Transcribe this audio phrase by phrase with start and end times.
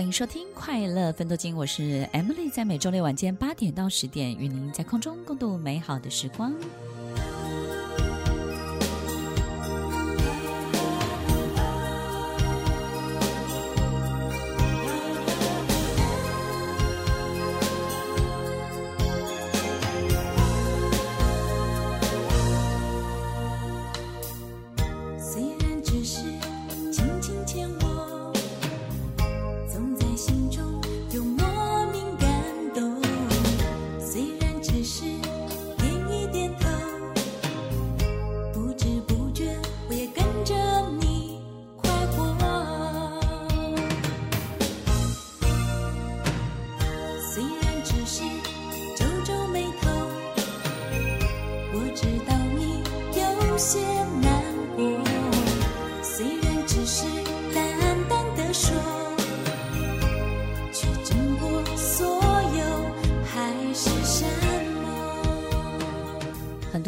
[0.00, 6.54] 欢迎收听《快乐奋斗经》，我是 Emily，在每周六晚间八点到十点，与您在空中共度美好的时光。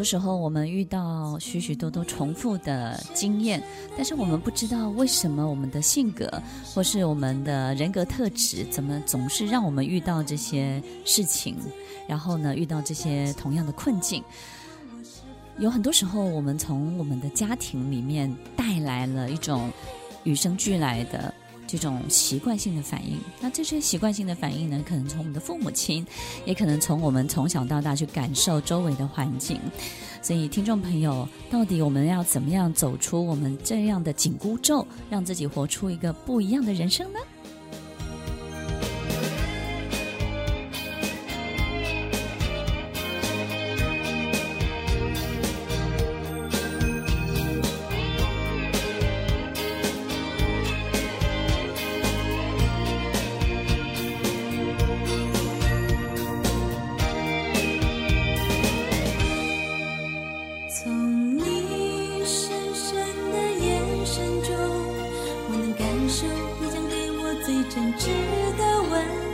[0.02, 3.62] 多时候，我们遇到许许多多重复的经验，
[3.96, 6.28] 但是我们不知道为什么我们的性格
[6.74, 11.56] 或是我们的人格特质，怎么总是让我们遇到这些事情，
[12.08, 14.24] 然后呢，遇到这些同样的困境。
[15.58, 19.70] 有很多时候，我们从我们的家庭里面带来了一种
[20.24, 21.32] 与生俱来的。
[21.72, 26.06] 这种习惯性的反应，那这些习惯性的反应呢，可能从我们的父母亲，
[26.44, 29.58] 也可能从我们从小到大去感受周围的环境。
[30.20, 37.18] 所以，听众朋友，到底我们要怎么样走出我们这样的紧箍咒，让自己活出一个不一样的人生呢？
[67.44, 68.06] 最真挚
[68.56, 69.31] 的吻。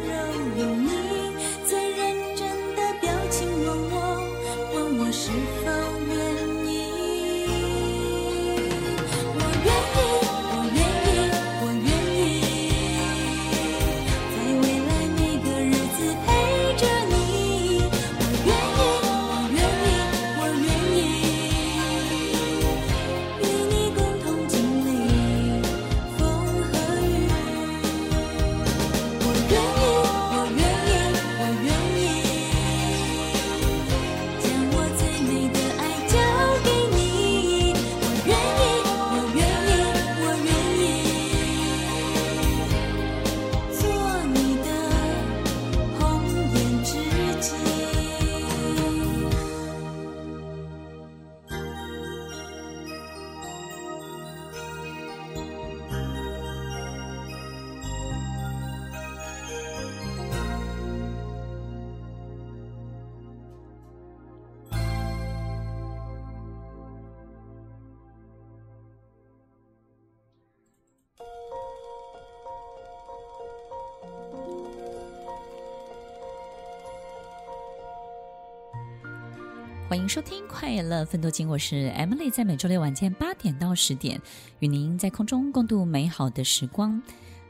[79.89, 84.21] 欢迎收听《快乐分多金》，我是 Emily，在每周六晚间八点到十点，
[84.59, 87.03] 与您在空中共度美好的时光。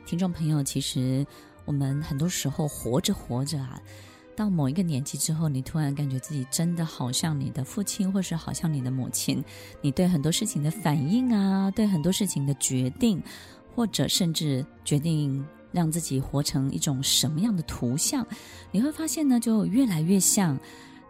[0.06, 1.26] 听众朋友，其实
[1.64, 3.82] 我们很多时候活着活着啊，
[4.36, 9.44] 到某一个年纪之后，你突然感觉自己真的好像你的父亲，或是好像你的母亲，
[9.80, 13.20] 你对很多事情的反应啊，对很多事情的决定，
[13.74, 18.24] 或者甚至决定让自己活成一种什么样的图像，
[18.70, 20.56] 你会发现呢，就越来越像。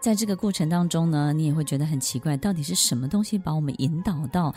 [0.01, 4.55] 在这个过程当中呢，你也会觉得很奇怪，到底是什么东西把我们引导到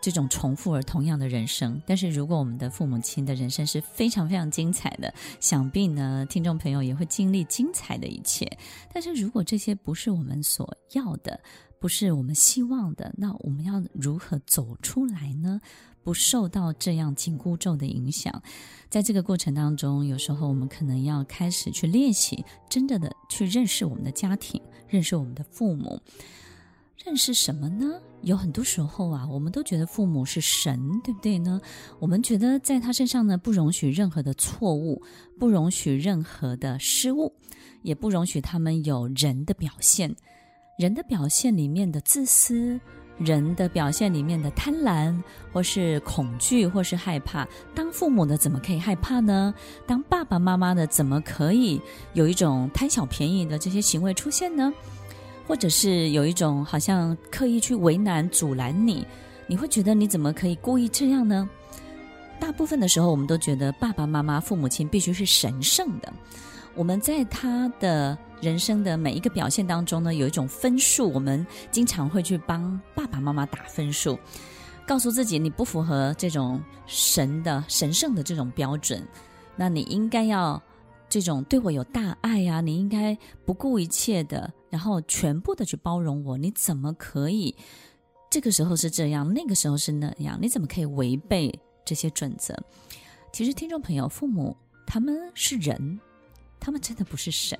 [0.00, 1.80] 这种重复而同样的人生？
[1.86, 8.46] 但是如果我们的父母亲的人生是非常非常精彩的，想必呢，听众朋友也会经历精彩的一切。
[8.92, 11.40] 但是如果这些不是我们所要的，
[11.80, 15.60] 不是我们希望的，那我们要如何走出来呢？
[16.04, 18.42] 不受到这样紧箍咒的影响。
[18.88, 26.00] 在这个过程当中，有时候我们可能要开始去练习，真的的去认识我们的家庭，认识我们的父母。
[27.04, 28.00] 认识什么呢？
[28.22, 31.60] 有很多时候啊，我们都觉得父母是神，对不对呢？
[31.98, 35.02] 我们觉得在他身上呢，不容许任何的错误，
[35.38, 37.34] 不容许任何的失误，
[37.82, 40.14] 也不容许他们有人的表现。
[40.78, 42.80] 人的表现里面的自私，
[43.18, 45.16] 人的表现里面的贪婪，
[45.52, 47.46] 或是恐惧，或是害怕。
[47.74, 49.54] 当父母的怎么可以害怕呢？
[49.86, 51.80] 当爸爸妈妈的怎么可以
[52.12, 54.72] 有一种贪小便宜的这些行为出现呢？
[55.46, 59.06] 或者是有一种好像刻意去为难、阻拦你，
[59.46, 61.48] 你会觉得你怎么可以故意这样呢？
[62.40, 66.12] 大部分的时候，我们都觉得爸爸妈妈、父母亲必须是神圣的。
[66.74, 74.18] 我们在他的人生的每一个表现当中呢，有一种分数，我们经常会去帮爸爸妈妈打分数，
[74.86, 79.02] 告诉自己你不符合这种神的神圣的这种标准，
[79.56, 80.62] 那你应该要。
[81.06, 86.36] 这种对我有大爱、啊，你应该不顾一切的，然后全部的去包容我。
[86.36, 87.54] 你怎么可以
[88.28, 90.36] 这个时候是这样，那个时候是那样？
[90.42, 92.56] 你怎么可以违背这些准则？
[93.32, 96.00] 其实，听众朋友，父母他们是人，
[96.64, 97.58] 他们真的不是神。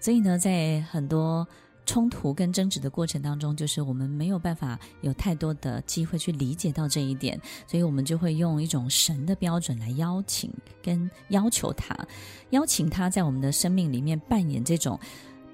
[0.00, 1.46] 所以呢，在很多。
[1.86, 10.50] 冲突跟争执的过程当中，就是我们没有办法有太多的机会去理解到这一点，所以我们就会用一种神的标准来邀请
[10.82, 11.94] 跟要求他，
[12.52, 14.98] 邀请他在我们的生命里面扮演这种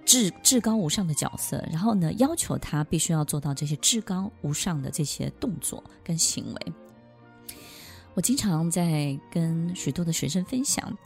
[0.05, 6.73] 至至高无上的角色，然后呢，要求他必须要做到这些至高无上的这些动作跟行为。
[8.15, 10.97] 我经常在跟许多的学生分享。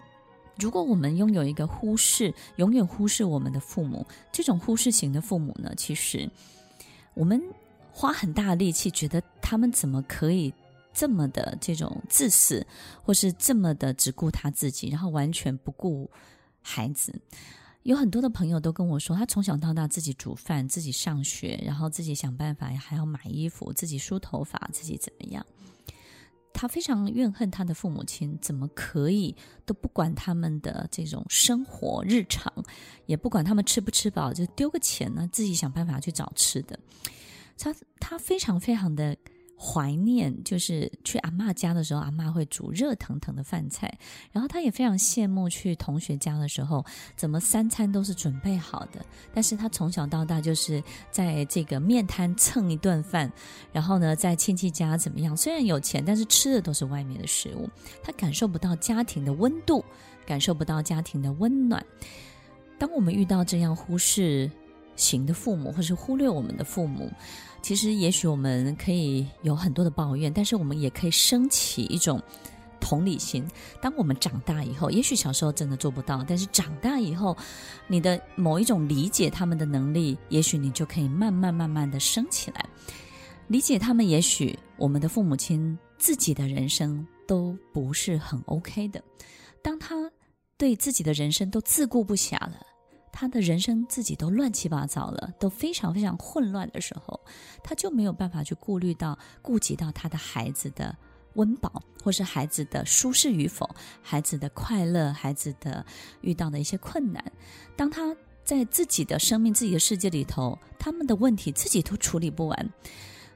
[0.59, 6.29] 如果我们拥有一个忽视，永远忽视我们的父母，这种忽视型的父母呢，其实
[7.15, 7.43] 我们
[7.91, 10.53] 花很大的力气，觉得他们怎么可以
[10.93, 12.67] 这么的这种自私，
[13.03, 16.11] 或是这么的只顾他自己，然后完全不顾
[16.63, 17.15] 孩子。
[17.83, 25.45] 有很多的朋友都跟我说，他从小到大自己煮饭，自己上学，然后自己想办法，还要买衣服，自己梳头发，自己怎么样。
[26.55, 29.37] 他非常怨恨他的父母亲，怎么可以
[29.67, 32.51] 都不管他们的这种生活日常，
[33.05, 36.79] 也不管他们吃不吃饱，就丢个钱呢，自己想办法去找吃的。
[37.59, 39.15] 他他非常非常的。
[39.65, 43.91] 怀念就是去阿妈家的时候，阿妈会煮热腾腾的饭菜，
[44.31, 46.85] 然后他也非常羡慕去同学家的时候，
[47.17, 49.05] 怎么三餐都是准备好的。
[49.33, 53.33] 但是他从小到大就是在这个面摊蹭一顿饭，
[53.73, 55.35] 然后呢，在亲戚家怎么样？
[55.35, 57.67] 虽然有钱，但是吃的都是外面的食物，
[58.03, 59.83] 他感受不到家庭的温度，
[60.27, 61.83] 感受不到家庭的温暖。
[62.77, 64.51] 当我们遇到这样忽视
[64.97, 67.11] 型的父母，或是忽略我们的父母。
[67.63, 72.23] 其实，也许我们可以有很多的抱怨，但是我们也可以升起一种
[72.79, 73.43] 同理心。
[73.81, 77.35] 当我们长大以后，也许小时候真的做不到，但是长大以后，
[77.87, 82.67] 你的某一种理解他们的能力，也许你就可以慢慢慢慢的升起来。
[83.49, 89.03] 理解他们，也许我们的父母亲自己的人生都不是很 OK 的。
[89.63, 89.97] 当他
[90.59, 92.74] 对自己的人生都自顾不暇了。
[93.17, 97.21] 他的人生自己都乱七八糟了，都非常非常混乱的时候，
[97.63, 100.97] 他就没有办法去顾虑到、顾及到他的孩子的
[101.35, 103.71] 温饱，或是孩子的舒适与否，
[104.03, 105.87] 孩子的快乐，孩子的
[106.23, 107.25] 遇到的一些困难。
[107.77, 112.73] 当他在自己的生命、自己的世界里头，他们的问题自己都处理不完。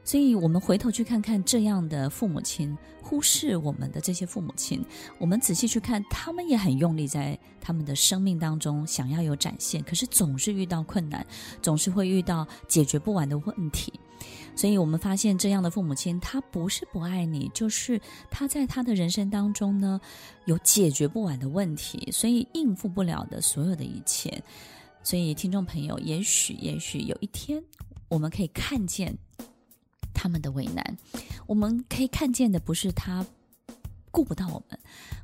[0.09, 4.83] 所以，我们回头去看看这样的父母亲，忽视我们的这些父母亲，
[5.19, 11.27] 我们仔细去看，他们也很用力在他们的生命当中想要有展现，可是总是遇到困难，
[11.61, 13.93] 总是会遇到解决不完的问题。
[14.57, 18.01] 所以我们发现，这样的父母亲，他不是不爱你，就是
[18.31, 20.01] 他在他的人生当中呢，
[20.47, 24.43] 有解决不完的问题，所以应付不了的所有的一切。
[25.03, 27.63] 所以，听众朋友，也许，也许有一天，
[28.09, 29.15] 我们可以看见。
[30.21, 30.99] 他们的为难，
[31.47, 33.25] 我们可以看见的不是他
[34.11, 34.77] 顾不到我们，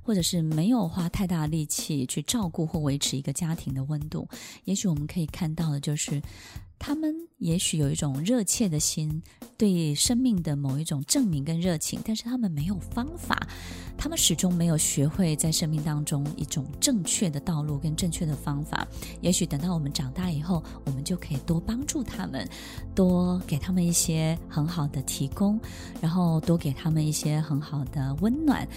[0.05, 4.29] 或者是没有花太大力气去照顾或维持一个家庭的温度。
[4.67, 6.23] 也许我们可以看到的就是。
[6.87, 9.23] 他们也许有一种热切的心，
[9.57, 13.49] 对生命的某一种证明跟热情，但是他们没有方法，
[13.97, 18.87] 他们始终没有学会在生命当中一种正确的道路跟正确的方法。
[19.23, 22.47] 也许等到我们长大以后，我们就可以多帮助他们，
[22.95, 25.59] 多给他们一些很好的提供，
[26.03, 28.69] 然后多给他们一些很好的温暖。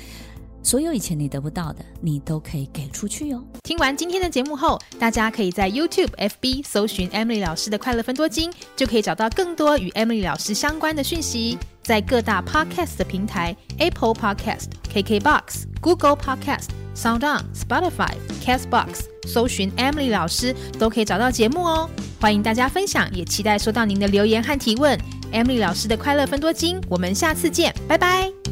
[0.68, 3.42] 所有以前你得不到的，你都可以给出去哟。
[3.64, 11.58] 听完今天的节目后，大家可以在 YouTube、FB 搜寻 Emily 老师的快乐分多金，就可以找到更多与 Emily 老师相关的讯息。
[11.84, 18.12] 在各大 Podcast 的平台 Apple Podcast、KKBox、Google Podcast、SoundOn、Spotify、
[18.44, 21.90] Castbox 搜寻 Emily 老师，都可以找到节目哦。
[22.20, 25.00] 欢迎大家分享，也期待收到您的留言和提问。
[25.32, 28.47] Emily 老师的快乐分多金，我们下次见，拜拜。